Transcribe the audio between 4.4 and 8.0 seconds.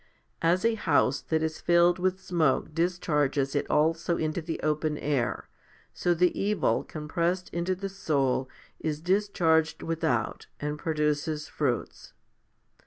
the open air, so the evil compressed into the